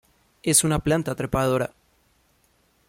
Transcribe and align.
Es 0.41 0.63
una 0.63 0.79
planta 0.79 1.13
trepadora. 1.13 1.75